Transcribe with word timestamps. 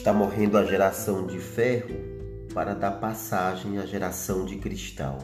Está 0.00 0.14
morrendo 0.14 0.56
a 0.56 0.64
geração 0.64 1.26
de 1.26 1.38
ferro 1.38 1.94
para 2.54 2.74
dar 2.74 2.92
passagem 2.92 3.76
à 3.76 3.84
geração 3.84 4.46
de 4.46 4.56
cristal. 4.56 5.18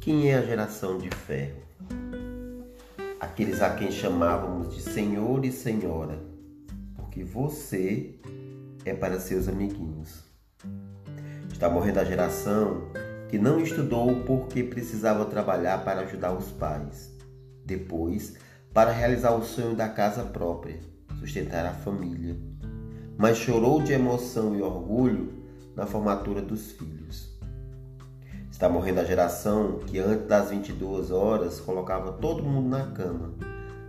Quem 0.00 0.30
é 0.30 0.38
a 0.38 0.40
geração 0.40 0.96
de 0.96 1.10
ferro? 1.10 1.60
Aqueles 3.20 3.60
a 3.60 3.74
quem 3.74 3.92
chamávamos 3.92 4.74
de 4.74 4.80
senhor 4.80 5.44
e 5.44 5.52
senhora, 5.52 6.18
porque 6.96 7.22
você 7.22 8.18
é 8.86 8.94
para 8.94 9.20
seus 9.20 9.46
amiguinhos. 9.46 10.24
Está 11.52 11.68
morrendo 11.68 12.00
a 12.00 12.04
geração 12.04 12.84
que 13.28 13.36
não 13.36 13.60
estudou 13.60 14.22
porque 14.24 14.64
precisava 14.64 15.26
trabalhar 15.26 15.84
para 15.84 16.00
ajudar 16.00 16.32
os 16.32 16.50
pais. 16.50 17.14
Depois, 17.62 18.38
para 18.72 18.90
realizar 18.90 19.32
o 19.32 19.44
sonho 19.44 19.76
da 19.76 19.90
casa 19.90 20.24
própria, 20.24 20.80
sustentar 21.18 21.66
a 21.66 21.74
família 21.74 22.38
mas 23.20 23.36
chorou 23.36 23.82
de 23.82 23.92
emoção 23.92 24.56
e 24.56 24.62
orgulho 24.62 25.30
na 25.76 25.84
formatura 25.84 26.40
dos 26.40 26.72
filhos. 26.72 27.28
Está 28.50 28.66
morrendo 28.66 29.00
a 29.00 29.04
geração 29.04 29.78
que 29.80 29.98
antes 29.98 30.26
das 30.26 30.48
22 30.48 31.10
horas 31.10 31.60
colocava 31.60 32.12
todo 32.12 32.42
mundo 32.42 32.70
na 32.70 32.86
cama, 32.86 33.34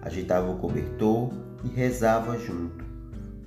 agitava 0.02 0.52
o 0.52 0.58
cobertor 0.58 1.30
e 1.64 1.70
rezava 1.70 2.38
junto, 2.38 2.84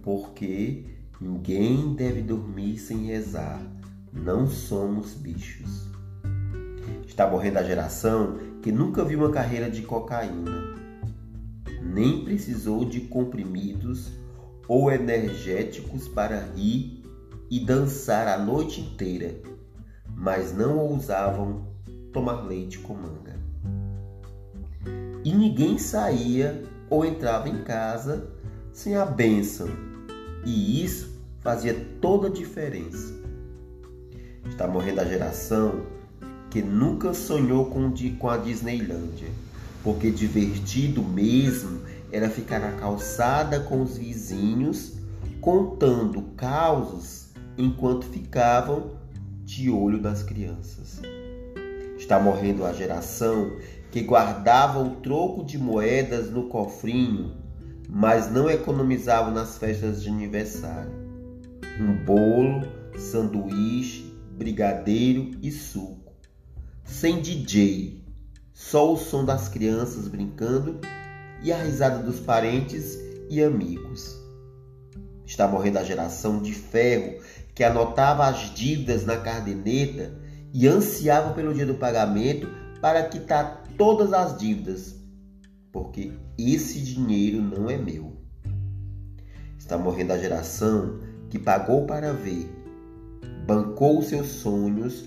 porque 0.03 0.87
ninguém 1.21 1.95
deve 1.95 2.23
dormir 2.23 2.79
sem 2.79 3.05
rezar, 3.05 3.61
não 4.11 4.47
somos 4.47 5.13
bichos. 5.13 5.87
Está 7.07 7.29
morrendo 7.29 7.59
a 7.59 7.63
geração 7.63 8.39
que 8.63 8.73
nunca 8.73 9.05
viu 9.05 9.19
uma 9.19 9.31
carreira 9.31 9.71
de 9.71 9.83
cocaína, 9.83 10.79
nem 11.83 12.25
precisou 12.25 12.87
de 12.87 13.03
comprimidos 13.03 14.24
ou 14.67 14.91
energéticos 14.91 16.09
para 16.09 16.41
rir 16.55 17.03
e 17.51 17.61
dançar 17.61 18.29
a 18.29 18.39
noite 18.39 18.81
inteira, 18.81 19.35
mas 20.09 20.55
não 20.57 20.79
ousavam 20.79 21.67
tomar 22.13 22.43
leite 22.43 22.79
com 22.79 22.95
manga. 22.95 23.39
E 25.25 25.33
ninguém 25.33 25.79
saía 25.79 26.63
ou 26.89 27.05
entrava 27.05 27.49
em 27.49 27.63
casa 27.63 28.31
sem 28.73 28.97
a 28.97 29.07
bênção, 29.07 29.69
e 30.45 30.85
isso 30.85 31.19
fazia 31.41 31.75
toda 32.01 32.29
a 32.29 32.31
diferença. 32.31 33.15
Está 34.49 34.67
morrendo 34.67 35.01
a 35.01 35.05
geração 35.05 35.87
que 36.51 36.63
nunca 36.63 37.13
sonhou 37.15 37.67
com, 37.67 38.29
a 38.29 38.37
Disneylândia, 38.37 39.29
porque 39.83 40.11
divertido 40.11 41.03
mesmo 41.03 41.81
era 42.15 42.31
ficar 42.31 42.61
na 42.61 42.71
calçada 42.73 43.59
com 43.59 43.83
os 43.83 43.99
vizinhos, 43.99 44.93
contando 45.41 46.23
causos 46.37 47.31
enquanto 47.59 48.07
ficavam 48.07 48.93
de 49.43 49.69
olho 49.69 50.01
nas 50.01 50.23
crianças. 50.23 51.03
Está 51.99 52.21
morrendo 52.21 52.65
a 52.65 52.73
geração 52.73 53.57
que 53.91 54.01
guardava 54.01 54.81
o 54.81 54.91
troco 54.97 55.45
de 55.45 55.59
moedas 55.59 56.31
no 56.31 56.45
cofrinho, 56.45 57.35
mas 57.89 58.31
não 58.31 58.49
economizava 58.49 59.33
nas 59.33 59.59
festas 59.59 60.01
de 60.01 60.09
aniversário. 60.09 60.93
Um 61.81 62.05
bolo, 62.05 62.69
sanduíche, 62.97 64.15
brigadeiro 64.39 65.33
e 65.43 65.51
suco. 65.51 66.13
Sem 66.85 67.21
DJ, 67.21 68.05
só 68.53 68.93
o 68.93 68.97
som 68.97 69.25
das 69.25 69.49
crianças 69.49 70.07
brincando 70.07 70.79
e 71.45 71.53
a 71.53 71.63
risada 71.63 72.03
dos 72.03 72.19
parentes 72.19 72.99
e 73.31 73.43
amigos. 73.43 74.19
Está 75.27 75.47
morrendo 75.47 75.79
a 75.79 75.85
geração 75.85 76.41
de 76.41 76.53
ferro 76.53 77.23
que 77.55 77.63
anotava 77.63 78.27
as 78.27 78.53
dívidas 78.55 79.05
na 79.05 79.19
caderneta 79.19 80.13
e 80.53 80.67
ansiava 80.67 81.35
pelo 81.35 81.53
dia 81.53 81.67
do 81.67 81.75
pagamento 81.75 82.49
para 82.81 83.03
quitar 83.05 83.63
todas 83.77 84.13
as 84.13 84.39
dívidas, 84.39 84.97
porque 85.71 86.13
esse 86.39 86.81
dinheiro 86.81 87.43
não 87.43 87.69
é 87.69 87.77
meu. 87.77 88.17
Está 89.59 89.77
morrendo 89.77 90.13
a 90.13 90.19
geração 90.19 90.99
que 91.29 91.39
pagou 91.39 91.87
para 91.87 92.13
ver, 92.13 92.49
bancou 93.47 94.03
seus 94.03 94.29
sonhos 94.29 95.05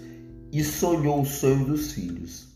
e 0.51 0.63
sonhou 0.63 1.21
o 1.21 1.25
sonho 1.25 1.65
dos 1.65 1.91
filhos. 1.91 2.47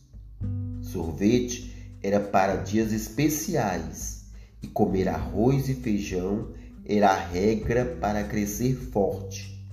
Sorvete 0.82 1.71
era 2.04 2.20
para 2.20 2.56
dias 2.56 2.92
especiais 2.92 4.26
e 4.62 4.68
comer 4.68 5.08
arroz 5.08 5.70
e 5.70 5.76
feijão 5.76 6.50
era 6.86 7.10
a 7.10 7.16
regra 7.16 7.86
para 8.00 8.24
crescer 8.24 8.76
forte, 8.76 9.64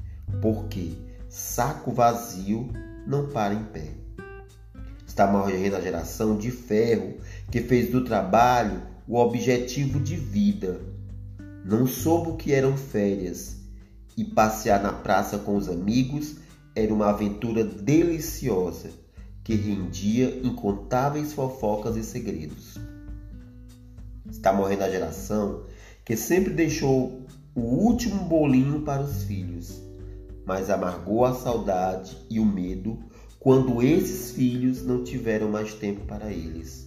porque 0.42 0.92
saco 1.28 1.90
vazio 1.90 2.68
não 3.06 3.28
para 3.28 3.54
em 3.54 3.64
pé. 3.64 3.88
Está 5.06 5.26
morrendo 5.26 5.76
a 5.76 5.80
geração 5.80 6.36
de 6.36 6.50
ferro 6.50 7.16
que 7.50 7.60
fez 7.60 7.90
do 7.90 8.04
trabalho 8.04 8.82
o 9.06 9.16
objetivo 9.16 9.98
de 9.98 10.16
vida. 10.16 10.80
Não 11.64 11.86
soube 11.86 12.30
o 12.30 12.36
que 12.36 12.52
eram 12.52 12.76
férias 12.76 13.56
e 14.16 14.24
passear 14.24 14.82
na 14.82 14.92
praça 14.92 15.38
com 15.38 15.56
os 15.56 15.68
amigos 15.68 16.36
era 16.74 16.92
uma 16.92 17.08
aventura 17.08 17.64
deliciosa 17.64 18.90
que 19.48 19.54
rendia 19.54 20.40
incontáveis 20.44 21.32
fofocas 21.32 21.96
e 21.96 22.04
segredos. 22.04 22.78
Está 24.30 24.52
morrendo 24.52 24.84
a 24.84 24.90
geração 24.90 25.62
que 26.04 26.18
sempre 26.18 26.52
deixou 26.52 27.22
o 27.54 27.60
último 27.60 28.24
bolinho 28.24 28.82
para 28.82 29.00
os 29.00 29.22
filhos, 29.22 29.80
mas 30.44 30.68
amargou 30.68 31.24
a 31.24 31.32
saudade 31.32 32.18
e 32.28 32.38
o 32.38 32.44
medo 32.44 32.98
quando 33.40 33.82
esses 33.82 34.32
filhos 34.32 34.84
não 34.84 35.02
tiveram 35.02 35.50
mais 35.50 35.72
tempo 35.72 36.04
para 36.04 36.30
eles. 36.30 36.86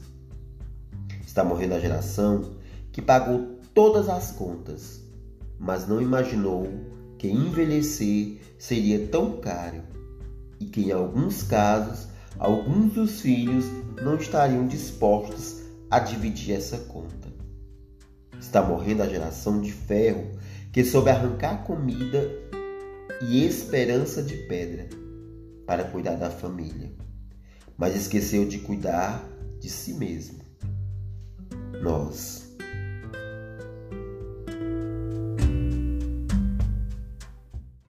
Está 1.26 1.44
morrendo 1.44 1.74
a 1.74 1.80
geração 1.80 2.58
que 2.92 3.02
pagou 3.02 3.60
todas 3.74 4.08
as 4.08 4.34
contas, 4.34 5.02
mas 5.58 5.88
não 5.88 6.00
imaginou 6.00 6.70
que 7.18 7.28
envelhecer 7.28 8.40
seria 8.60 9.08
tão 9.08 9.38
caro 9.38 9.82
e 10.60 10.66
que 10.66 10.82
em 10.82 10.92
alguns 10.92 11.42
casos 11.42 12.12
alguns 12.38 12.94
dos 12.94 13.22
filhos 13.22 13.66
não 14.02 14.16
estariam 14.16 14.68
dispostos 14.68 15.62
a 15.90 16.00
dividir 16.00 16.56
essa 16.56 16.78
conta. 16.78 17.31
Está 18.40 18.62
morrendo 18.62 19.03
a 19.03 19.08
geração 19.08 19.62
de 19.62 19.72
ferro 19.72 20.31
que 20.72 20.84
soube 20.84 21.09
arrancar 21.09 21.64
comida 21.64 22.30
e 23.22 23.46
esperança 23.46 24.24
de 24.24 24.36
pedra 24.47 24.88
para 25.66 25.84
cuidar 25.84 26.16
da 26.16 26.31
família, 26.31 26.91
mas 27.78 27.96
esqueceu 27.96 28.47
de 28.47 28.59
cuidar 28.59 29.24
de 29.59 29.70
si 29.70 29.94
mesmo. 29.94 30.40
Nós 31.81 32.51